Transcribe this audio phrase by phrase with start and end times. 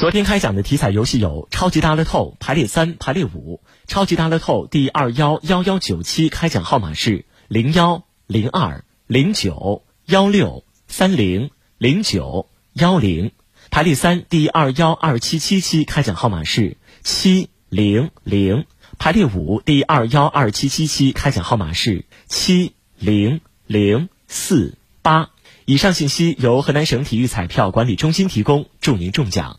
[0.00, 13.32] 昨天开奖的体彩游戏有超级大乐透排列三排列五超级大乐透第二幺幺幺九期开奖号码是零幺零二零九幺六三零零九幺零。
[13.70, 18.64] 排列三第二幺二七七期开奖号码是七零零。
[18.98, 25.28] 排列五第二幺二七七期开奖号码是七零零四八。
[25.66, 29.58] 以上信息由河南省体育彩票管理中心提供祝您中奖。